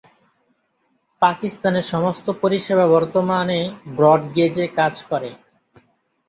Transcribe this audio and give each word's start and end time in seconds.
পাকিস্তানে 1.21 1.81
সমস্ত 1.91 2.25
পরিষেবা 2.41 2.85
বর্তমানে 2.87 3.59
ব্রড 3.95 4.21
গেজে 4.35 4.65
কাজ 4.77 4.95
করে। 5.09 5.29